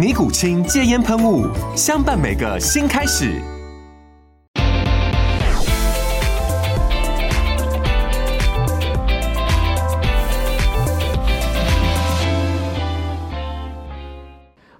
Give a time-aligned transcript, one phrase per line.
[0.00, 1.46] 尼古清戒烟喷雾，
[1.76, 3.38] 相伴每个新开始。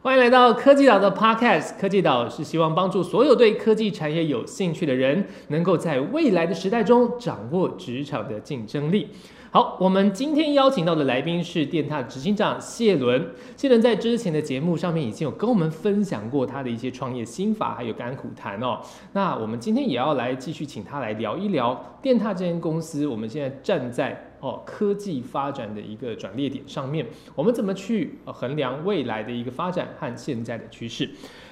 [0.01, 1.73] 欢迎来到科技岛的 Podcast。
[1.79, 9.11] 科技岛是希望帮助所有对科技产业有兴趣的人，能够在未来的时代中掌握职场的竞争力。
[9.53, 13.31] 好，我们今天邀请到的来宾是电塔执行长谢伦。
[13.57, 18.79] 谢伦在之前的节目上面已经有跟我们分享过他的一些创业心法，还有甘苦谈哦。
[19.13, 23.05] 那我们今天也要来继续请他来聊一聊电塔这间公司。
[23.05, 31.11] 我们现在站在哦科技发展的一个转捩点上面，我们怎么去衡量未来的一个发展和现在的趋势？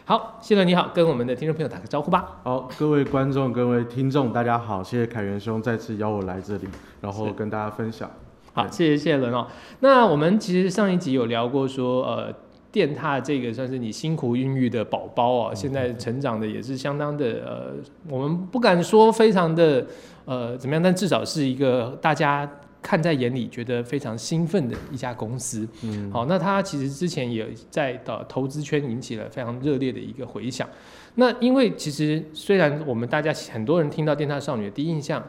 [0.08, 2.38] 好，谢伦你好，跟我们的听众朋友打个招呼吧。
[2.42, 6.66] 好，各位观众、各位听众，大家好，谢谢凯源兄再次邀我来这里，
[7.02, 8.10] 然后跟大家分享。
[8.54, 9.46] 好，谢谢谢伦哦。
[9.80, 12.32] 那我们其实上一集有聊过说，呃，
[12.72, 17.74] 电踏这个算是你辛苦孕育的宝宝哦，现在成长的也是相当的，呃，
[18.08, 19.86] 我们不敢说非常的
[20.24, 22.50] 呃怎么样，但至少是一个大家。
[22.82, 25.68] 看在眼里，觉得非常兴奋的一家公司。
[25.82, 30.68] 嗯，好，那它其实之前也在的投资圈引起了非常热烈的一个回响。
[31.14, 35.22] 那因为其实虽然我们大家很多人听到电塔少女的第一印象。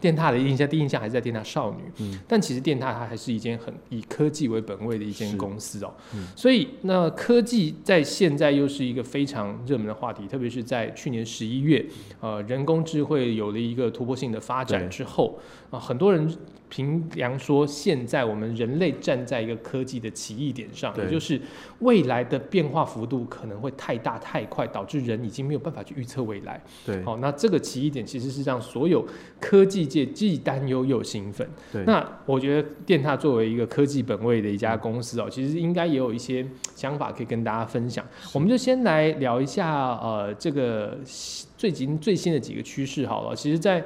[0.00, 5.92] 电塔的印象，第一印象还是在电塔少女，嗯，但其实电塔它还是一间很以科技为本位的一间公司哦，
[6.36, 11.84] 所以那科技在现在又是一个非常热门的话题，特别是在去年十一月，
[12.20, 15.36] 呃，人工智慧有了一个突破性的发展之后，
[15.70, 16.32] 啊，很多人
[16.68, 21.40] 评量说，现在我们人类站在一个科技的奇异点上，也就是
[21.80, 26.62] 未来的变化幅度可能会太大太快，导致人已经没有办法去预测未来。
[26.84, 29.06] 对，好，那这个奇异点其实是让所有
[29.40, 31.48] 科技界既担忧又兴奋。
[31.72, 38.04] 对，那我觉得电塔作为一个科技本位的一家公司哦，其实应该也有一些想法可以跟大家分享。
[38.34, 40.98] 我们就先来聊一下呃，这个
[41.56, 43.34] 最近最新的几个趋势好了。
[43.34, 43.84] 其实，在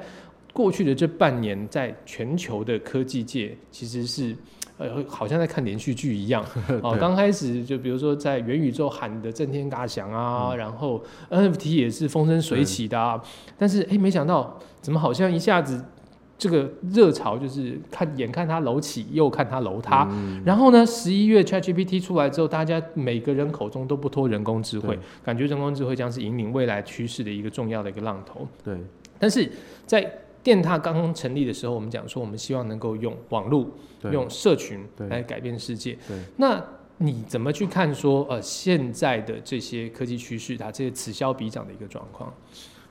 [0.53, 4.35] 过去的这半年，在全球的科技界，其实是
[4.77, 6.45] 呃，好像在看连续剧一样。
[6.83, 13.19] 哦，刚开始就比如说在元宇宙喊的震天嘎响啊，然后 NFT 也是风生水起的啊，
[13.57, 15.83] 但是哎，没想到怎么好像一下子
[16.37, 20.07] 这个热潮就是看眼看它楼起，又看它楼塌。
[20.43, 28.45] 然后呢，十一月 ChatGPT 出来之后，大家每个人口中都不脱人工智慧，感觉人工智慧将是引领未来趋势的一个重要的一个浪头。
[28.63, 28.77] 对，
[29.17, 29.49] 但是
[29.85, 30.11] 在
[30.43, 33.67] 电塔刚刚成立的时候，我们讲说，我们希望能够用网络、
[34.11, 35.97] 用社群来改变世界。
[36.35, 36.63] 那
[36.97, 42.33] 你怎么去看说，呃，现在的这些科技趋势，它这些此消彼长的一个状况？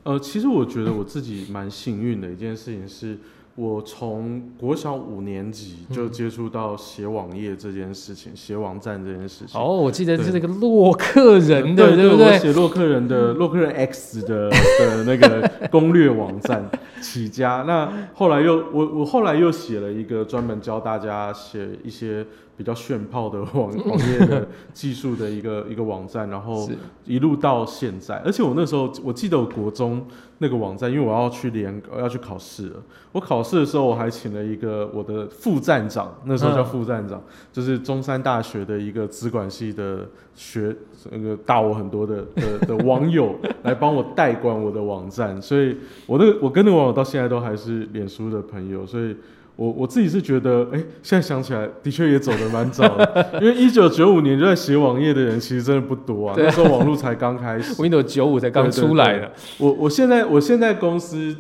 [0.03, 3.19] 呃，其实我觉得我自己蛮幸运的一件事情是。
[3.55, 9.61] 我从国小五年级就接触到写网页这件事情，写网站这件事情。
[9.61, 12.39] 哦，我记得是那个洛克人的，对不对？
[12.39, 16.67] 写洛克人的洛克人 X 的的那个攻略网站
[17.03, 17.65] 起家。
[17.67, 22.27] 那后来又我我后来又写了一个专门教大家写一些
[22.57, 26.69] 比较炫炮的网 网页的技术的一个一个网站，然后
[27.05, 28.17] 一路到现在。
[28.25, 30.07] 而且我那时候我记得我国中。
[30.39, 32.83] 那个网站，因为我要去联，要去考试了。
[33.13, 37.23] 我考试的时候，我还请了一个我的副站长，那时候叫副站长，
[37.53, 40.05] 就是中山大学的一个资管系的
[40.35, 40.75] 学，
[41.13, 45.41] 那个大我很多的的的网友 来帮我代管我的网站。
[45.41, 45.77] 所以，
[46.07, 48.85] 我那个我跟那个网友到现在都还是脸书的朋友。
[48.85, 49.17] 所以。
[49.63, 56.35] 我我自己是觉得，哎，现在想起来，的确也走得蛮早的，因为一九九五年就在写网页的人，其实真的不多啊。
[56.37, 59.31] 那时候网络才刚开始， Windows 九五才刚出来的。
[59.59, 61.37] 我我现在我现在公司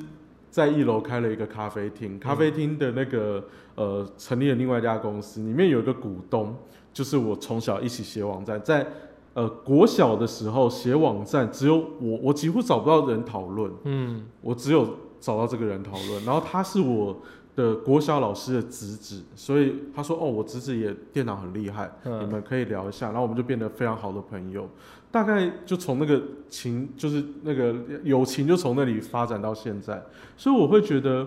[0.51, 3.43] 在一楼开了一个咖啡厅，咖啡厅的那个
[3.75, 6.55] 呃，成立了另外一家公司，里面有一个股东，
[6.93, 8.87] 就是我从小一起写网站，在
[9.35, 14.87] 呃国小的时候写网站，只有我，我几乎找不到人讨论，嗯我只有
[15.19, 17.17] 找到这个人讨论，然后他是我
[17.54, 24.69] 的国小老师的侄子，所以他说哦，我侄子也电脑很厉害，你嗯们可以聊一下，然后我们就变得非常好的朋友，
[25.10, 30.02] 大概就从那个情，就是那个友情就从那里发展到现在，
[30.37, 31.26] 所以我会觉得。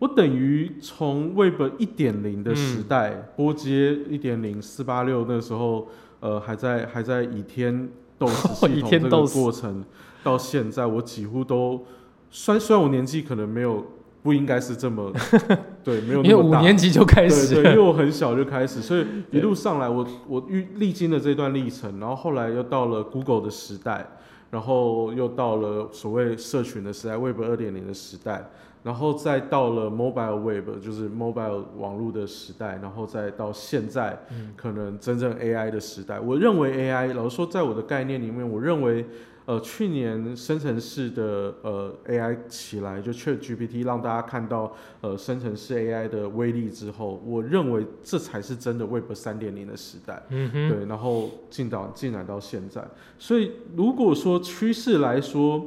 [0.00, 5.88] 我等于从 Web 一点零的时代，波接一点零、四八六那时候，
[6.20, 9.82] 呃，还在还在倚天斗士系 倚统这个过程，
[10.22, 11.86] 到现在我几乎都，
[12.28, 13.86] 虽然虽然我年纪可能没有
[14.24, 15.12] 不应该是这么，
[15.84, 24.06] 对，没有因为那么大，五年级就开对对，因为，我很小就开始，所以一路上来我我遇历经了这段历程，然后后来又到了 Google 的时代，
[24.50, 28.48] 然后又到了所谓社群的时代，Web 二点零的时代，
[28.82, 36.18] 然后再到了 Mobile Web，就是 Mobile 网络的时代，然后再到现在嗯可能真正 AI 的时代。
[36.18, 39.04] 我认为 AI，老实说，在我的概念里面，我认为。
[39.46, 50.22] 呃，去年生成式的呃 AI 起来，就 Chat GPT 让大家看到呃生成式 AI 的威力之后，我认为这才是真的 Web 三点零的时代。
[50.30, 52.82] 嗯哼，对，然后进到进展到现在，
[53.18, 55.62] 所以如果说趋势来说，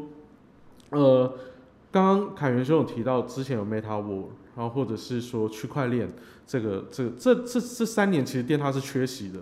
[0.90, 1.32] 呃，
[1.92, 6.10] 刚刚凯源兄有提到之前有 Meta World，然后或者是说区块链
[6.48, 9.40] 这个这个这这这三年其实电它是缺席的。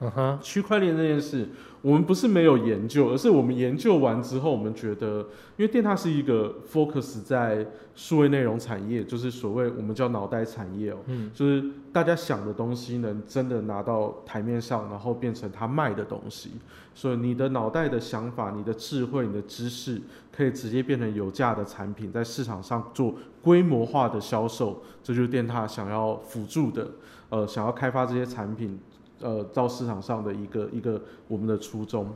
[0.00, 1.48] 嗯哼，区块链这件事，
[1.80, 5.20] 我们不是没有研究，而是我们研究完之后，我们觉得，
[5.56, 7.64] 因为电塔是一个 focus 在
[7.94, 16.50] 数位内容产业，就是所谓我们叫脑袋产业哦，嗯就是大家想的东西能真的拿到台面上，然后变成他卖的东西。
[16.94, 20.02] 所以你的脑袋的想法、你的智慧、你的知识，
[20.32, 26.88] 可以直接变成有价的产品，在市场上做规模化的销售，这就是电塔想要辅助的，
[27.28, 28.76] 呃，想要开发这些产品。
[29.20, 32.14] 呃，到市场上的一个一个我们的初衷。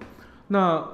[0.48, 0.86] 那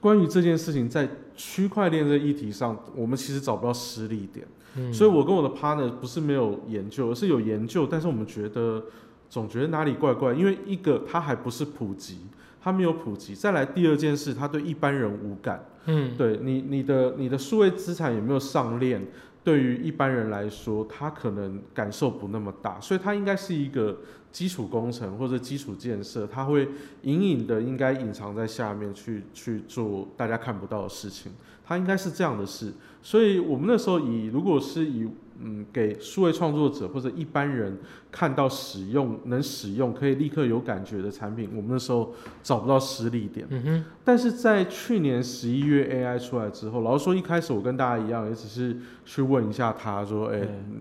[0.00, 4.46] 关于这件事情，在区块链这个议题上，我们其实找不到实力点。
[4.76, 8.82] 嗯，所以我跟我的 partner 不是没有研究，而是有研究，但是我们觉得
[9.28, 12.18] 总觉得哪里怪怪，因为一个它还不是普及，
[12.60, 13.34] 它没有普及。
[13.34, 15.64] 再来第二件事，它对一般人无感。
[15.84, 19.04] 嗯对你你的你的数位资产有没有上链，
[19.44, 23.98] 对于一般人来说，他可能感受不那么大，所以它应该是一个
[24.30, 26.68] 基础工程或者基础建设，它会
[27.02, 31.32] 隐隐的应该隐藏在下面去去做大家看不到的事情，
[31.64, 32.72] 它应该是这样的事。
[33.02, 35.08] 所以我们那时候以如果是以
[35.40, 37.78] 嗯给数位创作者或者一般人
[38.10, 42.12] 看到使用能使用可以立刻有感觉的产品，我们那时候
[42.42, 43.46] 找不到实力点。
[43.50, 50.40] 嗯哼，但是在去年十一月 AI 出来之后，老实说，一开始我跟大家一样，也只是去问一下他说：“哎、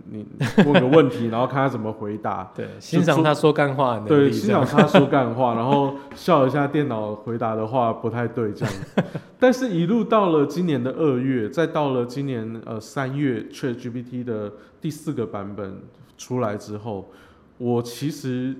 [0.09, 2.51] 你你问个问题，然后看他怎么回答。
[2.55, 8.73] 对，欣赏他说干话的”能对，欣赏他说干话，然后笑一下电脑回答的话不太对这样。
[9.39, 15.77] 但是，一路到了今年的二月，再到了今年呃三月，ChatGPT 的第四个版本
[16.17, 17.09] 出来之后，
[17.57, 18.55] 我其实。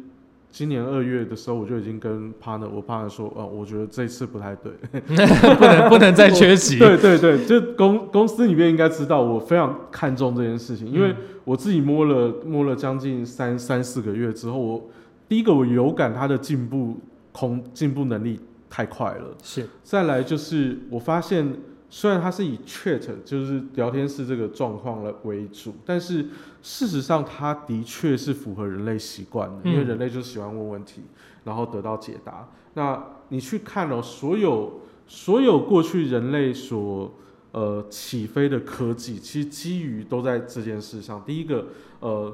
[0.54, 4.74] 今年二月的时候，我就已经跟 partner 我 partner 说，呃，我觉得这次不太对，
[5.56, 6.78] 不能不能再缺席。
[6.78, 11.16] 对对对，就公公司里面应该知道，我非常看重这件事情，因为
[11.46, 14.90] 我自己摸了摸了将近三三四个月之后，我
[15.30, 17.00] 第一个我有感它的进步
[17.32, 18.38] 空进步能力
[18.70, 21.50] 太快了，是，再来就是我发现，
[21.94, 26.26] 虽然它是以 chat 就是聊天室这个状况来为主，但是
[26.64, 31.02] 事实上它的确是符合人类习惯的，因为嗯人类就喜欢问问题，
[31.44, 32.48] 然后得到解答。
[32.76, 37.14] 那你去看哦，所有所有过去人类所
[37.52, 41.22] 呃起飞的科技，其实基于都在这件事上。
[41.26, 41.66] 第一个，
[42.00, 42.34] 呃，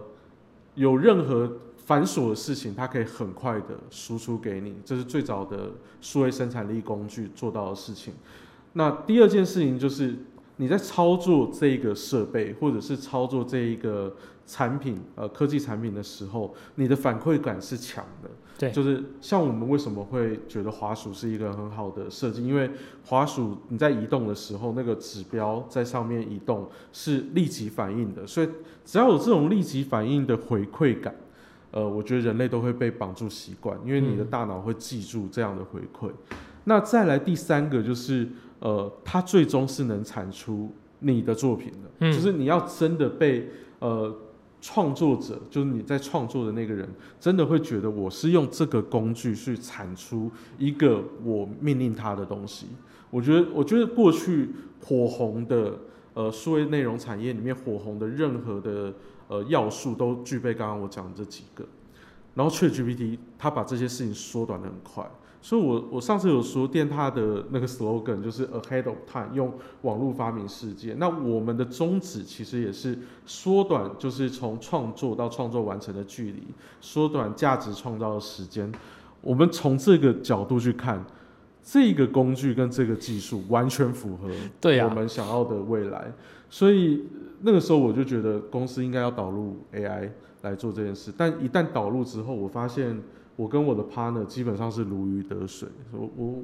[0.75, 8.13] 有任何繁琐的事情，它可以很快的输出给你，这是最早的数位生产力工具做到的事情。
[8.77, 10.15] 那第二件事情就是
[10.57, 14.15] 你在操作这个设备，或者是操作这一个
[14.45, 18.29] 产品，呃，科技产品的时候，你的反馈感是强的。
[18.59, 22.69] 对就是像我们为什么会觉得滑鼠是一个很好的设计，因为
[23.05, 28.49] 滑鼠你在移动的时候，那个指标在上面移动是立即反应的，所以
[28.85, 31.15] 只要有这种立即反应的回馈感，
[31.71, 36.11] 呃，我觉得人类都会被绑住习惯，因为你的嗯大脑会记住这样的回馈。
[36.63, 38.27] 那再来第三个就是，
[38.59, 43.47] 呃，它最终是能产出你的作品的，嗯就是你要真的被
[43.79, 44.13] 呃
[44.59, 52.67] 创作者，就是你在创作的那个人，真的会觉得我是用这个工具去产出一个我命令他的东西。
[53.09, 54.49] 我觉得，我觉得过去
[54.83, 55.77] 火红的
[56.13, 58.93] 呃数位内容产业里面火红的任何的
[59.27, 61.63] 呃要素都具备刚刚我讲的这几个。
[62.33, 65.09] 然后 ChatGPT 它把这些事情缩短的很快，
[65.41, 69.53] 所以我我上次有说电塔的那个 slogan 就是 ahead of time，用
[69.83, 70.95] 网络发明世界。
[70.97, 76.43] 那我们的宗旨其实也是缩短，就是从创作到创作完成的距离，
[76.81, 78.71] 缩短价值创造的时间。
[79.21, 81.05] 我们从这个角度去看，
[81.63, 84.29] 这个工具跟这个技术完全符合
[84.59, 86.11] 对我们想要的未来。
[86.49, 87.03] 所以
[87.41, 90.09] 那个时候我就觉得公司应该要导入 AI
[90.41, 91.13] 来做这件事。
[91.15, 92.99] 但一旦导入之后，我发现
[93.37, 95.69] 我跟我的 partner 基本上是如鱼得水。
[95.93, 96.43] 我我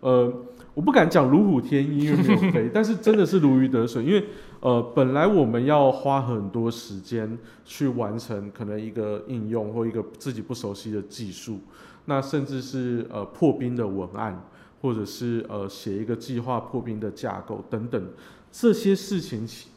[0.00, 0.30] 呃，
[0.74, 4.04] 我不敢讲如虎添翼，因为没有飞， 但是真的是如鱼得水。
[4.04, 4.22] 因为
[4.60, 11.60] 呃，本来我们要花很多时间去完成可能一个应用或一个自己不熟悉的技术，
[12.04, 14.44] 那甚至是呃破冰的文案，
[14.82, 18.06] 或者是呃写一个计划破冰的架构等等，
[18.52, 19.68] 这些事情其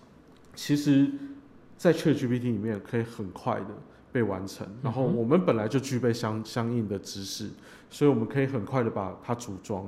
[0.54, 1.10] 其实，
[1.78, 3.68] 在 ChatGPT 里面可以很快的
[4.12, 4.68] 被完成。
[4.82, 7.50] 然后我们本来就具备相相应的知识，
[7.90, 9.86] 所以我们可以很快的把它组装。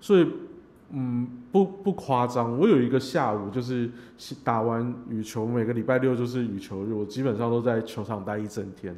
[0.00, 0.26] 所以，
[0.90, 3.90] 嗯，不不夸张，我有一个下午就是
[4.44, 8.96] 打完羽球，每个礼拜六就是羽球日，我基本上都在球场待一整天。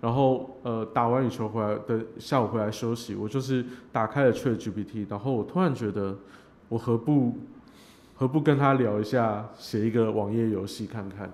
[0.00, 6.16] 然后，呃，打完羽球回来的下午回来休息，我就是打开了 ChatGPT，然后我突然觉得，
[6.68, 7.38] 我何不
[8.14, 11.30] 何不跟他聊一下，写一个网页游戏看看？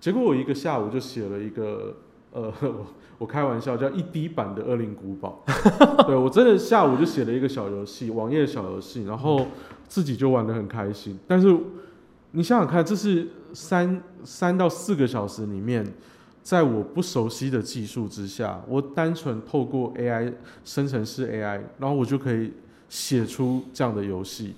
[0.00, 1.96] 结果我一个下午就写了一个，
[2.34, 2.86] 呃， 我
[3.18, 5.42] 我开玩笑叫一 D 版的《恶灵古堡》，
[6.04, 9.46] 对我真的下午就写了一个小游戏，网页小游戏，然后
[9.86, 11.16] 自己就玩得很开心。
[11.28, 11.56] 但是
[12.32, 15.86] 你想想看，这是三三到四个小时里面，
[16.42, 20.32] 在我不熟悉的技术之下，我单纯透过 AI
[20.64, 22.52] 生成式 AI，然后我就可以
[22.88, 24.54] 写出这样的游戏。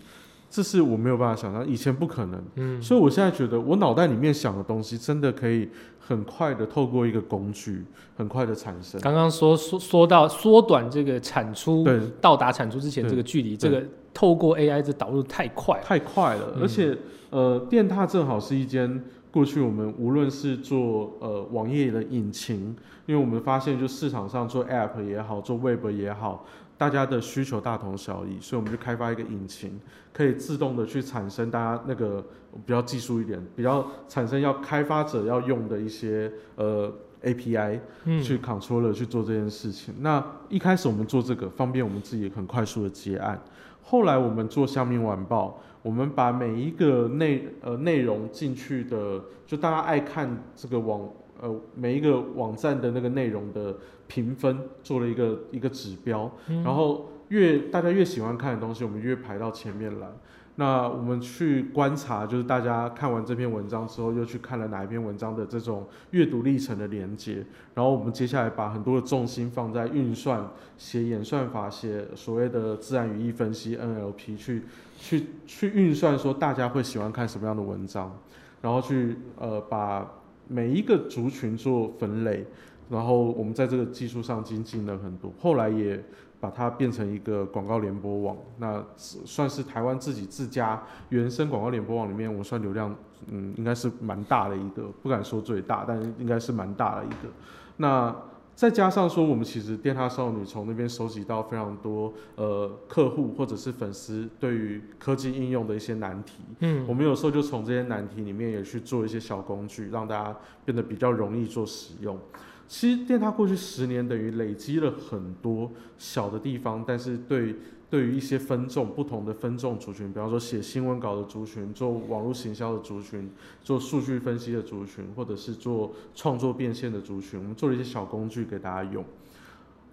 [0.57, 2.43] 这是我没有办法想象，以前不可能。
[2.55, 7.85] 嗯，所以我现在觉得，我脑袋里面想的东西，真的可以很快的透过一个工具，
[8.17, 8.99] 很快的产生。
[9.03, 15.79] 刚刚说说说到缩短这个产出对，到达产出之前对这个距离，对这个透过 AI 这导入太快。
[15.85, 16.97] 太快了，嗯而且
[17.29, 19.05] 呃，电踏正好是一间
[19.37, 22.75] 过去我们无论是做呃网页的引擎，
[23.05, 26.47] 因为我们发现就市场上做 App 也好，做 Web 也好，
[26.79, 29.79] 大家的需求大同小异，所以我们就开发一个引擎，
[30.11, 32.25] 可以自动的去产生大家那个
[32.65, 36.91] 比较技术一点，比较产生要开发者要用的一些呃
[37.23, 39.93] API，嗯，去 controller 去做这件事情。
[40.01, 43.39] 那一开始我们做这个，方便我们自己很快速的结案。
[43.83, 51.09] 后来我们做乡民晚报，我们把每一个内呃内容进去的，就大家爱看这个网
[51.41, 53.73] 呃每一个网站的那个内容的
[54.09, 56.29] 评分，做了一个一个指标。
[56.49, 60.09] 嗯然后越大家越喜欢看的东西，我们越排到前面来。
[60.57, 74.63] 那我们去观察，就是大家看完这篇文章之后，又去看了哪一篇文章的这种阅读历程的连接，然后我们接下来把很多的重心放在运算、写演算法、写所谓的自然语义分析 NLP，去
[74.99, 78.13] 去去运算说大家会喜欢看什么样的文章，
[78.61, 80.07] 然后去呃把
[80.49, 82.47] 每一个族群做分类，
[82.89, 86.03] 然后我们在这个技术上精进了很多，后来也
[86.39, 92.95] 把它变成一个广告联播网，那算是台湾自己自家原生广告联播网里面，我算流量
[93.29, 97.33] 嗯应该是蛮大的一个，不敢说最大，但是应该是蛮大的一个。
[97.79, 98.15] 那
[98.57, 110.35] 再加上说，我们其实电塔少女从那边收集到非常多呃客户或者是粉丝对于科技应用的一些难题，嗯我们有时候就从这些难题里面也去做一些小工具，让大家
[110.65, 112.19] 变得比较容易做使用。
[112.67, 117.55] 其实电塔过去十年等于累积了很多小的地方，但是对
[117.89, 123.31] 对于一些分众不同的分众族群，比方说写新闻稿的族群、做网络行销的族群、
[123.63, 129.05] 做数据分析的族群，或者是做创作变现的族群，我们做了一些小工具给大家用。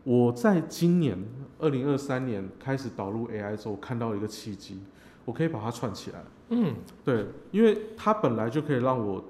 [0.04, 1.18] 我在今年
[1.60, 4.80] 二零二三年开始导入 AI 之后，我看到一个契机，
[5.24, 6.24] 我可以把它串起来。
[6.50, 9.24] 嗯对，因为它本来就可以让我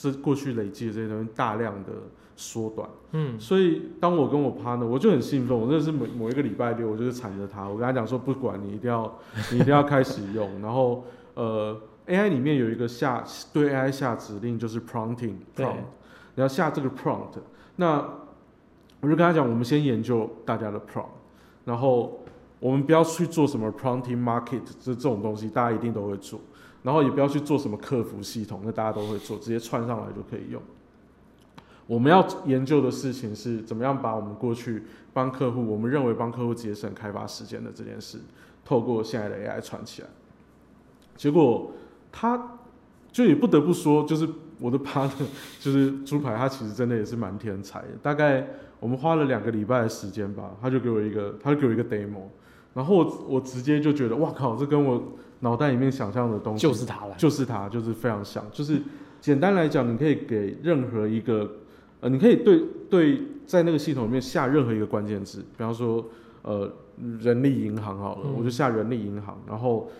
[0.00, 1.90] 这过去累积的这些东西大量的
[2.36, 3.38] 缩短，嗯。
[3.40, 9.18] 所以当我跟我 partner，我就很兴奋，我真的是某某一个礼拜六，我就是缠着他，我跟他讲说，不管你一定要，
[9.50, 11.76] 你一定要开始用，然后呃
[12.06, 15.66] ，AI 里面有一个下对 AI 下指令就是 prompting 对。
[15.66, 15.74] prompt，
[16.36, 17.40] 你要下这个 prompt，
[17.74, 17.96] 那
[19.00, 21.06] 我就跟他讲，我们先研究大家的 prompt，
[21.64, 22.24] 然后
[22.60, 26.38] 我们不要去做什么 prompting market 这这种东西，大家一定都会做。
[26.82, 30.62] 然后也不要去做什么客服系统，那大家都会做，直接串上来就可以用。
[31.86, 38.18] 我们要研究的事情是怎么样把我们过去帮客户，我们认为帮客户节省开发时间的这件事，
[38.64, 40.08] 透过现在的 AI 传起来。
[41.16, 41.72] 结果
[42.12, 42.58] 他
[43.10, 44.28] 就也不得不说，就是
[44.60, 45.26] 我的 partner
[45.58, 47.88] 就是猪排，他其实真的也是蛮天才的。
[48.02, 48.46] 大概
[48.78, 52.24] 我们花了两个礼拜的时间吧，他就给我一个，他就给我一个 demo，
[52.78, 55.02] 然后我我直接就觉得，哇靠，这跟我
[55.40, 57.14] 脑袋里面想象的东西就是它了。
[57.18, 58.44] 就是它，就是非常像。
[58.52, 58.80] 就是
[59.20, 61.50] 简单来讲，你可以给任何一个，
[61.98, 66.04] 呃，你可以对对在那个系统里面下任何一个关键字，比方说，
[66.42, 66.72] 呃，
[67.18, 69.90] 人力银行好了，嗯我就下人力银行，然后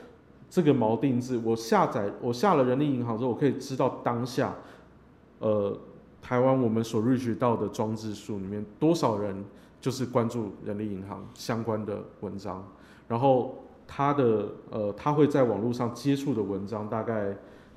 [0.49, 4.55] 这个锚定字，我下载，我下了人力银行之后，我可以知道当下，
[5.41, 5.77] 呃，
[6.23, 9.35] 台湾我们所 reach 到的装置数里面多少人
[9.81, 12.67] 就是关注人力银行相关的文章，
[13.07, 17.37] 然后他的呃，他会在网络上接触的文章大概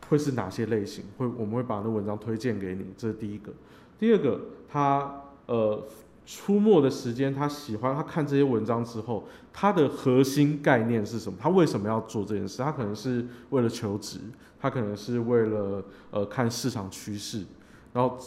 [0.09, 1.05] 会是哪些类型？
[1.17, 3.51] 会我们会把那文章推荐给你，这是第一个。
[3.99, 5.83] 第二个，他呃
[6.25, 11.37] 出没的时间，他喜欢他看这些文章之后，他的核心概念是什么？
[11.39, 12.63] 他为什么要做这件事？
[12.63, 14.19] 他可能是为了求职，
[14.59, 17.45] 他可能是为了呃看市场趋势，
[17.93, 18.17] 然后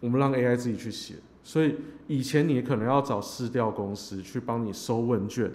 [0.00, 1.16] 我们让 AI 自己去写。
[1.46, 1.76] 所以
[2.08, 5.48] 以前你可能要找市调公司去帮你收问卷，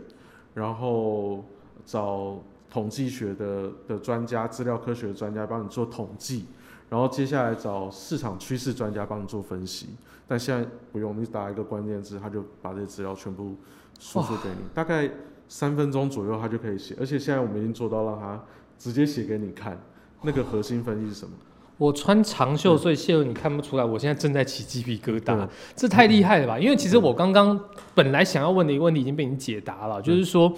[0.54, 1.44] 然后
[1.86, 6.46] 找统计学的的专家、资料科学的专家帮你做统计，
[6.90, 9.90] 然后接下来找市场趋势专家帮你做分析。
[10.26, 13.58] 但现在不用，你打一个关键字，他就把这些资料全部
[14.00, 15.12] 输出给你，大概
[15.50, 16.96] 三分钟左右他就可以写。
[17.02, 18.42] 而且现在我们已经做到让他
[18.80, 19.78] 直接写给你看，
[20.22, 21.34] 那个核心分析是什么？
[21.82, 25.36] 我穿长袖，所以谢文你看不出来，我现在正在起鸡皮疙瘩。
[25.36, 26.60] 对，这太厉害了吧？
[26.60, 27.60] 因为其实我刚刚
[27.96, 30.54] 本来想要问的一个问题已经被你解答了，就是说，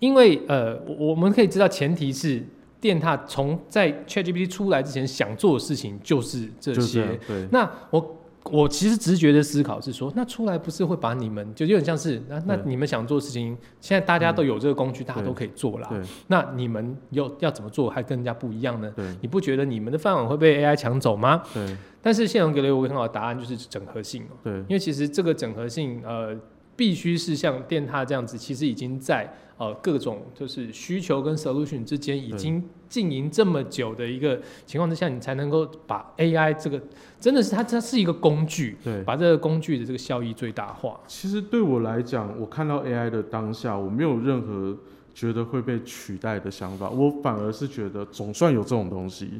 [0.00, 2.46] 因为呃，我我们可以知道前提是
[2.78, 7.48] 电踏从在 ChatGPT 出来之前想做的事情就是这就是些，样对。
[7.50, 15.90] 那我我其实直觉的思考是说，那出来不是会把你们就有点像是那那你们想做的事情，现在大家都有这个工具，大家都可以做啦。
[16.28, 18.92] 那你们又要怎么做还跟人家不一样呢？
[19.20, 21.42] 你不觉得你们的饭碗会被 AI 抢走吗？
[21.52, 26.34] 对但是谢荣给了我一个很好的答案，就是整合性因为其实这个整合性，呃，
[26.80, 36.80] 必须是像电塔这样子，其实已经在呃各种就是需求跟 solution 之间已经经营这么久的一个情况之下，你才能够把 AI 这个
[37.20, 39.04] 真的是它它是一个工具，对。
[39.04, 40.98] 把这个工具的这个效益最大化。
[41.06, 44.74] 其实对我来讲，我看到 AI 的当下，我没有任何
[45.12, 49.38] 觉得会被取代的想法，我反而是觉得总算有这种东西，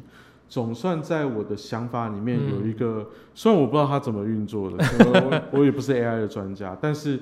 [0.51, 7.17] 总算在我的想法里面有一个，虽然我不知道它怎么运作的， 我我也不是 AI 的专家，但是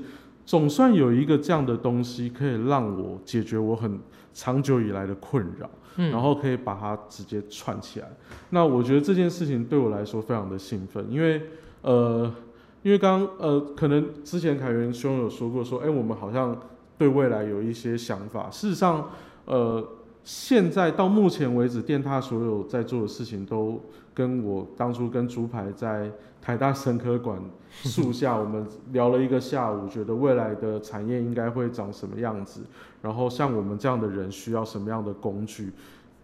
[0.48, 4.00] 总算有一个这样的东西可以让我解决我很
[4.34, 5.70] 长久以来的困扰。
[5.98, 8.08] 嗯，然后可以把它直接串起来。
[8.50, 11.39] 那我觉得这件事情对我来说非常的兴奋，因为
[11.84, 12.34] 呃，
[12.82, 16.60] 因为刚刚呃，可能之前凯源兄有说过说，哎，我们好像
[16.98, 18.50] 对未来有一些想法。
[18.50, 19.10] 事实上，
[19.46, 19.86] 呃，
[20.30, 23.82] 现在到目前为止，电塔所有在做的事情都
[24.13, 32.62] 跟我当初跟猪排在台大生科馆树下，我们聊了一个下午，觉得未来的产业应该会长什么样子。
[33.02, 35.72] 然后像我们这样的人需要什么样的工具？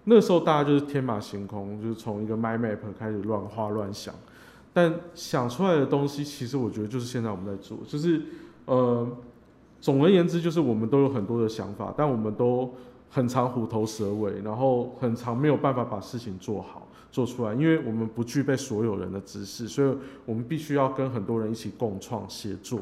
[0.03, 4.13] 那时候大家就是天马行空，就是从一个 mind map 开始乱画乱想，
[4.71, 8.21] 但想出来的东西，其实我觉得就是现在我们在做，就是
[8.65, 9.07] 呃，
[9.81, 12.71] 总而言之，就是我们都有很多的想法，但我们都
[13.09, 22.79] 很常虎头蛇尾，然后很常没有办法把事情做好做出来，因为我们不具备所有人的知识，所以我们必须要跟很多人一起共创协作。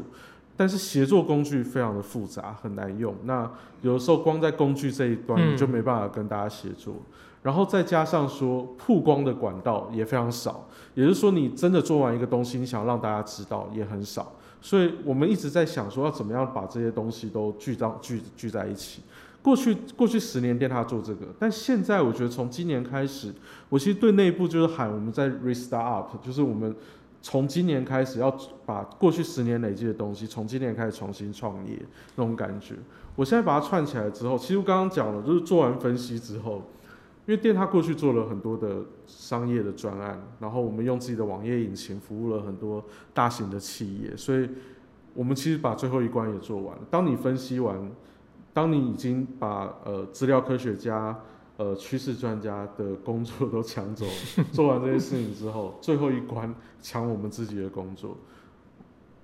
[0.55, 3.15] 但是协作工具非常的复杂，很难用。
[3.23, 3.49] 那
[3.81, 6.93] 有的时候光在工具这一端，你就没办法跟大家协作。
[7.41, 14.31] 然后再加上说曝光的管道也非常少，也就是说你真的做完一个东西，你想让大家知道也很少。
[14.61, 19.01] 所以我们一直在想说要怎么样把这些东西都聚到聚聚在一起。
[19.43, 23.31] 过去过去十年电他做这个，但现在我觉得从今年开始，
[23.69, 26.75] 我其实对内部就是喊我们在 restart up，就是我们。
[27.25, 28.29] 从今年开始，要
[28.65, 31.79] 把过去十年累积的东西，从今年开始重新创业
[32.17, 32.75] 那种感觉。
[33.15, 36.63] 我现在把它串起来之后，其实我刚刚讲了，就是做完分析之后，
[37.25, 44.49] 因为电它过去做了很多的商业的专案，然后我们用自己的网页引擎服务了很多大型的企业，所以
[45.13, 46.81] 我们其实把最后一关也做完了。
[46.91, 47.89] 当你分析完，
[48.53, 51.19] 当你已经把呃资料科学家。
[51.55, 54.07] 呃，趋势专家的工作都抢走，
[54.51, 58.17] 做完这些事情之后，最后一关抢我们自己的工作。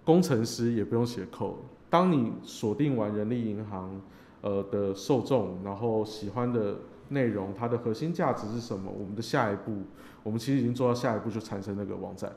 [0.05, 1.55] 工程师也不用写 code。
[1.89, 3.99] 当你锁定完人力银行
[4.41, 8.91] 呃的受众，然后喜欢的内容，它的核心价值是什么？
[8.91, 9.81] 我们的下一步，
[10.21, 12.31] 我们其实已经做到下一步，就产生那个网站，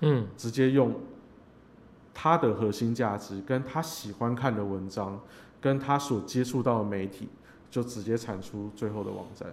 [0.00, 0.92] 嗯直接用
[2.12, 5.20] 它的核心价值，跟他喜欢看的文章，
[5.66, 7.28] 跟他所接触到的媒体。
[7.68, 9.52] 就直接产出最后的网站，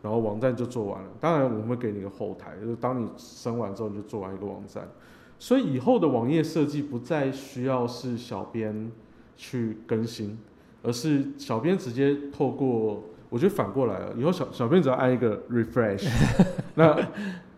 [0.00, 1.08] 然后网站就做完了。
[1.20, 4.88] 当然我们会给你一个后台，就是当你生完之后你就做完一个网站。
[5.38, 8.90] 所以以后的网页设计不再需要是小编
[9.36, 10.38] 去更新，
[10.82, 16.08] 而是小编直接透过，我觉得反过来了，以后小小编只要按一个 refresh，
[16.76, 16.96] 那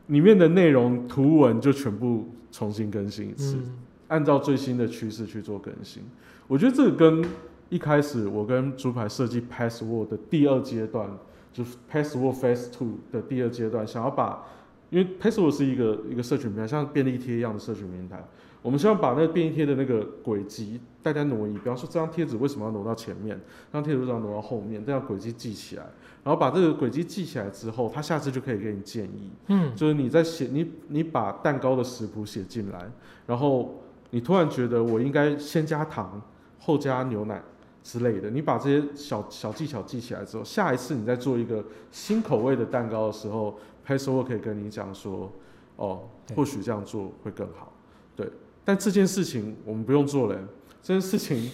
[0.08, 6.02] 里面的内容图文就全部重新更新一次，嗯按照最新的趋势去做更新。
[6.48, 7.24] 我觉得这个跟
[7.70, 11.09] 一开始我跟猪排设计 Password 的第二阶段，
[11.52, 14.44] 就是 Password Phase Two 的第二阶段，想要把，
[14.90, 18.22] 因为 Password 是一个一个社群平台，像便利贴一样的社群平台，
[18.61, 23.40] 我们希望把那个便利贴的那个轨迹大家挪移，比方说这张贴纸为什么要挪到前面，
[23.72, 25.85] 这张贴纸为什么要挪到后面，这样轨迹记起来，
[26.24, 29.30] 然后把这个轨迹记起来之后，他下次就可以给你建议。
[29.46, 32.90] 嗯就是你在写你你把蛋糕的食谱写进来，
[33.26, 33.80] 然后
[34.11, 36.20] 你突然觉得我应该先加糖，
[36.59, 37.40] 后加牛奶
[37.82, 45.32] 之类的，你把这些小小技巧记起来之后，下一次你在做一个新口味的蛋糕的时候 p a s w o r 可以跟你讲说，
[45.76, 46.02] 哦，
[46.36, 47.72] 或许这样做会更好，
[48.14, 48.30] 对。
[48.64, 50.38] 但这件事情我们不用做了，
[50.82, 51.50] 这件事情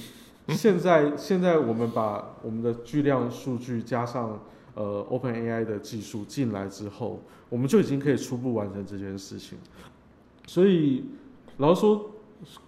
[0.48, 4.38] 现在现在我们把我们的巨量数据加上
[4.74, 9.56] 呃 Open AI 的技术进来之后，我们就已经可以初步完成这件事情。
[10.46, 11.04] 所以
[11.58, 12.10] 老实说，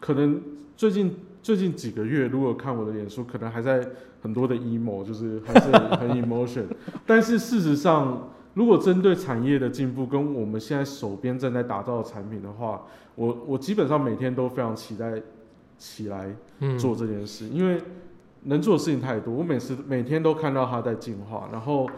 [0.01, 0.40] 可能
[0.77, 3.87] 最近最近几个月，如果看我的脸书，可能还在
[4.20, 6.64] 很多的 emo，就是还是 很 emotion。
[7.07, 12.83] 但是事实上，如果针对产业的进步跟我们现在手边正在打造的产品的话，
[13.14, 15.22] 我我基本上每天都非常期待
[15.77, 17.81] 起来嗯做这件事，因为
[18.44, 21.88] 能做的事情太多，我每次每天都看到它在进化，然后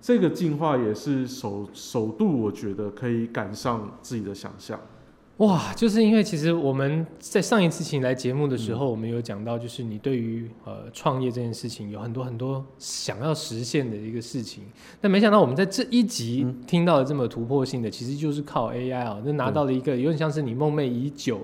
[0.00, 4.78] 这个进化也是首首度，我觉得可以赶上自己的想象。
[5.38, 14.64] 哇，就是因为其实我们在上一次请你来节目的时嗯候，我们有讲到，就是你对于呃创业这件事情有很多很多想要实现的一个事情，
[15.00, 21.40] 但没想到我们在这一集嗯听到了这么突破性的，其实就是靠 AI 啊，那拿到了一个有点像是你梦寐已久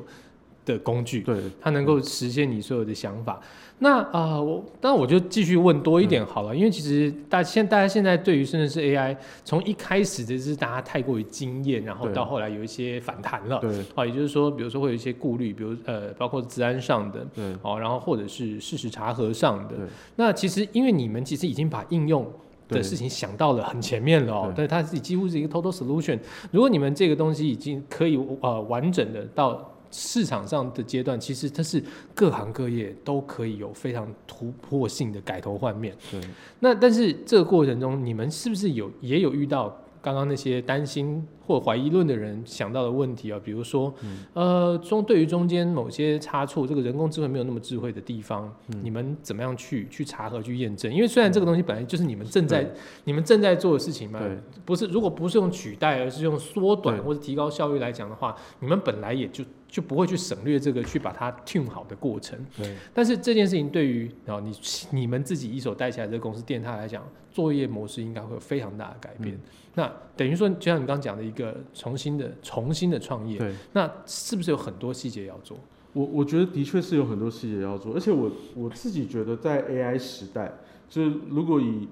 [0.65, 3.41] 的工具，对，它能够实现你所有的想法。
[3.81, 13.59] 那啊、呃我当然我就继续问多一点好了，因为其实大现大家现在对于甚至是 AI，从一开始就是大家太过于惊艳，然后到后来有一些反弹了。
[13.59, 19.87] 对，啊，也就是说，比如说会有一些顾虑，比如呃，包括治安上的，对，哦，然后或者是事实查核上的对。
[20.15, 22.25] 那其实因为你们其实已经把应用
[22.69, 26.19] 的事情想到了很前面了哦，对但它是几乎是一个 total solution。
[26.53, 31.81] 如果你们这个东西已经可以呃完整的到市场上的阶段，其实它是
[32.15, 35.95] 各行各业都可以有非常突破性的改头换面。
[36.11, 36.21] 对，
[36.59, 43.41] 那但是这个过程中，你们是不是有也有遇到刚刚那些担心或怀疑论的人想到的问题啊？
[43.43, 43.95] 比如说，
[44.35, 48.53] 呃，中对于中间某些差错，这个人工智慧没有那么智慧的地方，
[48.83, 50.93] 你们怎么样去去查核、去验证？
[50.93, 52.71] 因为虽然这个东西本来就是你们正在
[53.05, 54.21] 你们正在做的事情嘛，
[54.67, 59.43] 不是如果不是用取代，而是用缩短或者提高效率来讲的话，你们本来也就
[59.75, 62.39] 就不会去省略这个去把它 tune 好的过程。
[62.57, 64.57] 对，但是这件事情对于啊你
[64.93, 69.35] 你们自己一手带起来这个公司电塔来讲，作业模式应该会有非常大的改变。
[69.35, 69.41] 嗯
[69.77, 73.53] 那等于说，就像你刚刚讲的一个重新的重新的创业，对。
[73.73, 75.59] 那是不是有很多细节要做？
[75.93, 80.53] 我我觉得的确是有很多细节要做，而且我我自己觉得在 AI 时代，
[80.89, 81.89] 就是如果以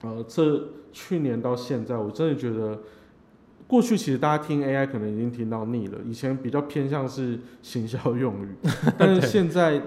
[0.00, 2.76] 呃这去年到现在，我真的觉得
[3.72, 8.48] 过去其实大家听 AI 可能已经听到腻了，以前比较偏向是行销用语，
[8.98, 9.80] 但是现在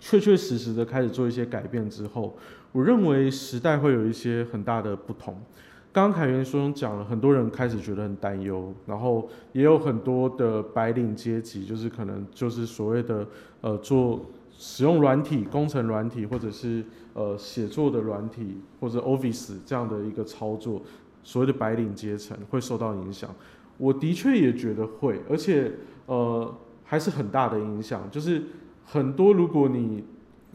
[0.00, 2.36] 确确实实的开始做一些改变之后，
[2.72, 5.40] 我认为时代会有一些很大的不同。
[5.92, 13.24] 刚刚凯源兄讲了，很多人开始觉得很担忧，然后也有很多的白领阶级，就是可能就是所谓的
[13.60, 14.26] 呃做
[14.58, 20.82] 使用软体、工程软体，或者是呃写作的软体或者 Office 这样的一个操作，
[21.22, 23.34] 所谓的白领阶层会受到影响。
[23.78, 25.72] 我的确也觉得会，而且
[26.06, 26.54] 呃
[26.84, 28.42] 还是很大的影响，就是
[28.84, 30.04] 很多如果你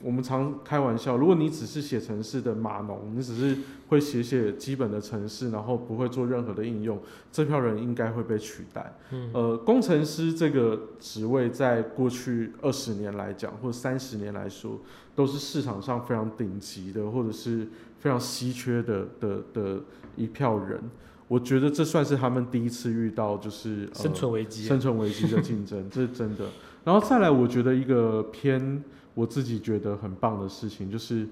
[0.03, 3.58] 我们常开玩笑，如果你只是写城市的码农，你只是
[3.89, 6.99] 会写写基本的城市，然后不会做任何的应用，
[7.32, 8.95] 这票人应该会被取代。
[9.12, 14.80] 嗯呃，工程师这个职位在过去二十年来讲，或者三十年来说，
[15.15, 17.67] 都是市场上非常顶级的，或者是
[18.00, 19.82] 非常稀缺的的的
[20.16, 20.80] 一票人。
[21.28, 26.46] 我觉得这算是他们第一次遇到，就是、呃、生存危机啊，生存危机的竞争， 这是真的。
[26.86, 28.82] 然后再来，我觉得一个偏
[29.14, 31.28] 我自己觉得很棒的事情，就是，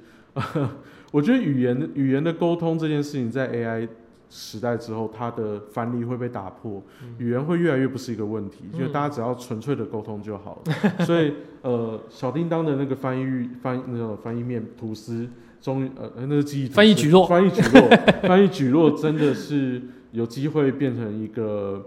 [1.13, 3.87] 我觉得语言语言的沟通这件事情，在 AI
[4.29, 6.81] 时代之后，它的藩篱会被打破，
[7.17, 10.73] 语言会越来越不是一个问题，就大家只要纯粹的沟通就好了。
[11.05, 15.27] 所以，呃，小叮当的那个翻译翻那个翻译面吐司，
[15.61, 17.89] 终于呃那个记忆翻译举落翻译举落，
[18.27, 21.85] 翻译举落真的是有机会变成一个。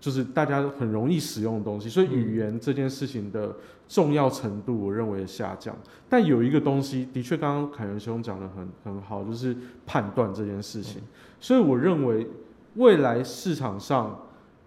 [0.00, 3.54] 就是大家很容易使用的东西，所以语言这件事情的
[3.88, 5.74] 重要程度，我认为下降。
[6.08, 11.02] 但有一个东西，的确刚刚凯源兄讲的很很好，就是判断这件事情。
[11.40, 12.26] 所以我认为
[12.76, 14.18] 未来市场上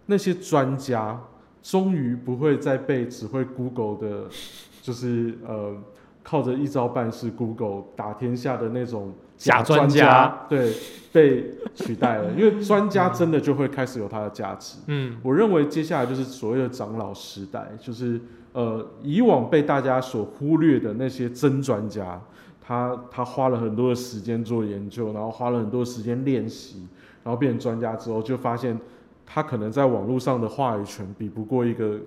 [0.05, 1.19] 那些专家，
[1.61, 4.29] 终于不会再被只会 Google 的，
[4.81, 5.75] 就是呃
[6.23, 9.13] 靠着一招半式 Google 打天下的那种。
[9.41, 10.71] 假专家对
[11.11, 14.77] 被取代了，因为专家真的就会开始有它的价值。
[14.85, 18.21] 嗯，我认为接下来就是所谓的长老时代，就是
[18.53, 22.21] 呃以往被大家所忽略的那些真专家，
[22.61, 26.87] 他他花了很多的时间做研究，然后花了很多时间练习，
[27.23, 28.79] 然后变成专家之后，就发现
[29.25, 31.99] 他可能在网络上的话语权比不过一个。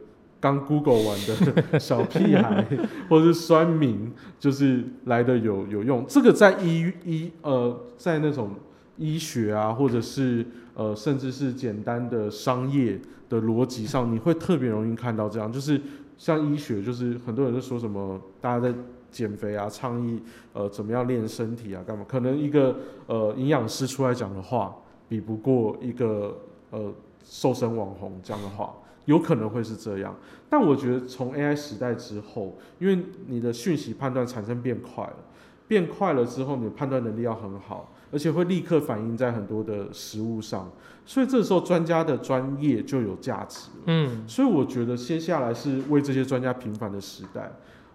[0.45, 2.63] 刚 Google 完的小屁孩，
[3.09, 6.05] 或者是酸民，就是来的有有用。
[6.07, 8.51] 这个在医医呃，在那种
[8.99, 15.51] 医学啊，或者是呃，甚至是简单的商业的逻辑上，你会特别容易看到这样。
[15.51, 15.81] 就是
[16.19, 18.75] 像医学，就是很多人都说什么，大家在
[19.11, 20.21] 减肥啊，倡议
[20.53, 22.05] 呃怎么样练身体啊，干嘛？
[22.07, 22.77] 可能一个
[23.07, 24.77] 呃营养师出来讲的话，
[25.09, 26.37] 比不过一个
[26.69, 26.93] 呃
[27.25, 28.75] 瘦身网红讲的话。
[29.07, 30.15] 有可能会是这样，
[30.49, 35.17] 但我觉得从 AI 时代之后，因为你的讯息判断产生变快了，
[35.69, 40.71] 变快了之后，你的判断能力要很好，而且会立刻反映在很多的实物上，
[41.05, 43.83] 所以这时候专家的专业就有价值了。
[43.87, 47.53] 嗯，所以我觉得接下来是为这些专家平反的时代。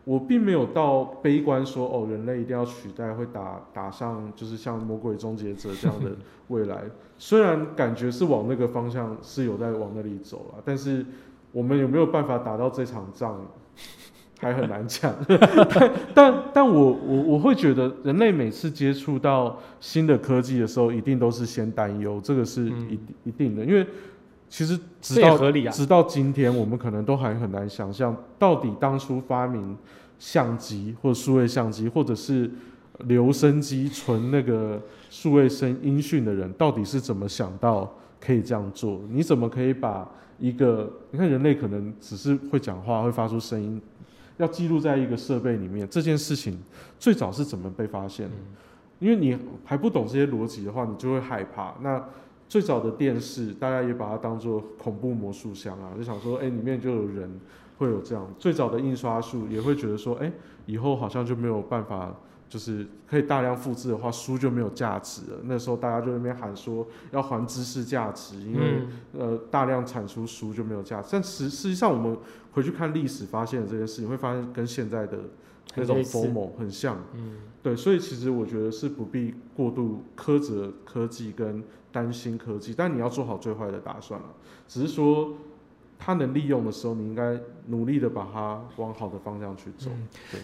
[0.10, 6.10] 我并没有到悲观说哦，人类一定要取代，会打打上就是像魔鬼终结者这样的
[6.48, 6.82] 未来。
[7.20, 11.06] 虽然感觉是往那个方向是有在往那里走了，但是
[11.52, 13.40] 我们有没有办法打到这场仗，
[14.40, 15.14] 还很难讲。
[15.76, 23.86] 但但但我我我会觉得，人类每次接触到新的科技的时候，一定都是先担忧，这个是一一定的，因为。
[24.50, 29.78] 其实直到直到今天，我们可能都还很难想象，到底当初发明
[30.18, 32.50] 相机或数位相机，或者是
[33.06, 39.00] 留声机存那个数位声音讯的人，到底是怎么想到可以这样做？
[39.10, 40.10] 你怎么可以把
[40.40, 43.80] 一个你看人类可能只是会讲话，会发出声音，
[44.38, 46.60] 要记录在一个设备里面，这件事情
[46.98, 48.28] 最早是怎么被发现？
[48.98, 51.74] 因为你还不懂这些逻辑的话，你就会害怕。
[51.82, 52.04] 那
[52.50, 57.40] 最早的电视，大家也把它当做恐怖魔术箱啊，就想说，哎，里面就有人
[57.78, 58.28] 会有这样。
[58.40, 60.32] 最早的印刷术也会觉得说，哎，
[60.66, 62.12] 以后好像就没有办法，
[62.50, 65.38] 就是可以大量复制的话，书就没有价值了。
[65.44, 68.82] 那时候大家就那边喊说要还知识价值，因为
[69.14, 71.10] 呃大量产出书就没有价值。
[71.12, 72.18] 但实实际上，我们
[72.52, 75.20] 回去看历史，发现的这件事情，会发现跟现在的
[75.76, 76.98] 那种 formal 很像。
[77.14, 81.64] 嗯，对，所以其实我觉得是不必过度苛责科技跟。
[81.92, 84.28] 担心科技，但你要做好最坏的打算了。
[84.68, 85.34] 只是说，
[86.02, 89.92] 他能利用的时候，你应该努力的把它往好的方向去走。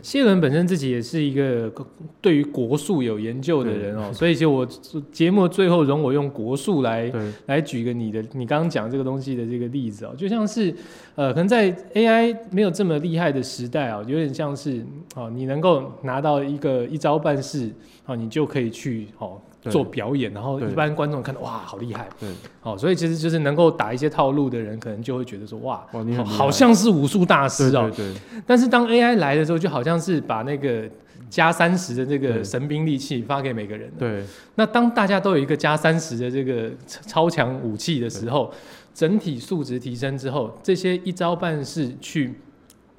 [0.04, 1.72] 谢伦本身自己也是一个
[2.20, 4.66] 对于国术有研究的人哦，所以就我
[5.12, 7.12] 节目最后容我用国术来
[7.46, 10.76] 来举个你的你刚刚讲这个东西的这个例子哦，就像是
[11.16, 17.72] 呃，可能在 AI 没有这么厉害的时代啊，有点像是哦，你能够拿到一个一招半式
[18.06, 19.40] 哦，你就可以去哦。
[19.72, 22.30] 做表演，然后一般观众看到哇，好厉害，对，
[22.62, 25.86] 哦，所以其实就是能够打一些套路的人，可能就会觉得说哇，
[26.26, 27.92] 好像是武术大师哦。
[27.96, 28.14] 对。
[28.46, 30.84] 但是当 AI 来的时候，就好像是把那个
[31.30, 33.92] 加三十的这个神兵利器发给每个人。
[33.98, 34.24] 对。
[34.56, 38.54] 那当大家都有一个加三十的这个超强武器的时候，
[38.94, 42.34] 整体素质提升之后，这些一招半式去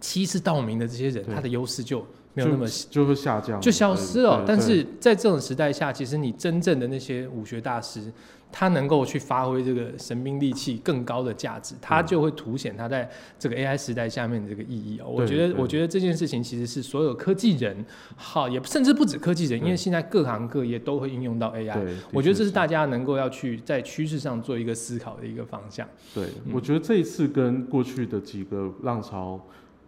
[0.00, 2.05] 欺世盗名的这些人，他的优势就。
[2.37, 4.44] 没有那么就会下降，就消失了。
[4.46, 8.12] 但是在这种时代下，其实你真正的那些武学大师，
[8.53, 15.07] 他能够去发挥这个神兵利器更高的价值，他就会凸显他在这个 AI 时代下面的这个意义哦。
[15.09, 17.83] 我觉得，我觉得这件事情其实是所有科技人，
[18.16, 21.96] 好，也甚至不止科技人，因为现在各行各业都会应用到 AI。
[22.12, 25.88] 我觉得这是大家能够要去在趋势上做一个思考的一个方向。
[26.14, 29.40] 对，我觉得这一次跟过去的几个浪潮。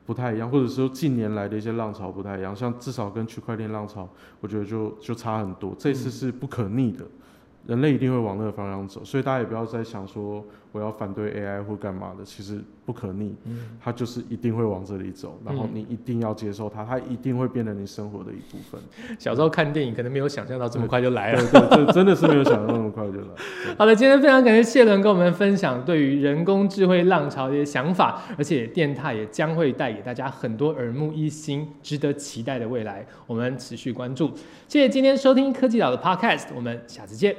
[0.08, 4.08] 不太一样，或者说近年来的一些浪潮不太一样，像至少跟区块链浪潮，
[4.40, 5.76] 我觉得就就差很多。
[5.78, 7.04] 这次是不可逆的，
[7.66, 10.42] 人类一定会往那个方向走，所以大家也不要再想说
[10.78, 13.34] 我要反对 AI 或干嘛的，其实不可逆，
[13.82, 18.80] 它就是一定会往这里走，然后嗯你一定要接受它，它一定会变成你生活的一部分。
[19.18, 21.42] 小时候看电影可能没有想象到这么快就来了。
[21.50, 23.26] 对真的是没有想到那么快就来。
[23.76, 34.28] 好的，今天非常感谢谢伦跟我们分享对于人工智慧浪潮的一些想法，而且电踏也将会带给大家很多耳目一新、值得期待的未来，我们持续关注。
[34.68, 37.34] 谢谢今天收听科技岛的 Podcast，我们下次见。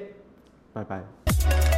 [0.73, 1.69] 拜拜。